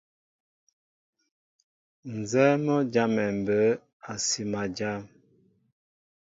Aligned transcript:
Nzɛ́ɛ́ 2.17 2.55
mɔ́ 2.65 2.77
a 2.83 2.87
jámɛ 2.93 3.23
mbə̌ 3.39 3.59
a 4.11 4.13
sima 4.27 4.61
jám. 4.77 5.01